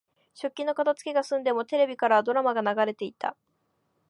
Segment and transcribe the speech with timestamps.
[0.33, 3.37] 食器の片づけが済んでも、テレビからはドラマが流れていた。